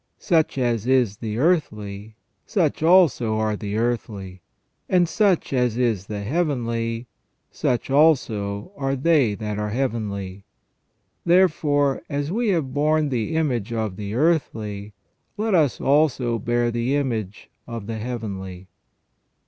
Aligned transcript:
Such 0.17 0.57
as 0.57 0.87
is 0.87 1.17
the 1.17 1.37
earthly, 1.37 2.15
such 2.47 2.81
also 2.81 3.35
are 3.37 3.55
the 3.55 3.77
earthly; 3.77 4.41
and 4.89 5.07
such 5.07 5.53
as 5.53 5.77
is 5.77 6.07
the 6.07 6.23
heavenly, 6.23 7.05
such 7.51 7.91
also 7.91 8.71
are 8.77 8.95
they 8.95 9.35
that 9.35 9.59
are 9.59 9.69
heavenly. 9.69 10.43
Therefore, 11.23 12.01
as 12.09 12.31
we 12.31 12.47
have 12.49 12.73
borne 12.73 13.09
the 13.09 13.35
image 13.35 13.71
of 13.71 13.95
the 13.95 14.15
earthly, 14.15 14.93
let 15.37 15.53
us 15.53 15.79
also 15.79 16.39
bear 16.39 16.71
the 16.71 16.95
image 16.95 17.51
of 17.67 17.85
the 17.85 17.99
heavenly. 17.99 18.69